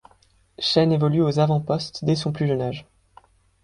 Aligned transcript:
Chen 0.57 0.89
évolue 0.91 1.21
aux 1.21 1.37
avant-postes 1.37 2.03
dès 2.05 2.15
son 2.15 2.31
plus 2.31 2.47
jeune 2.47 2.63
âge. 2.63 2.87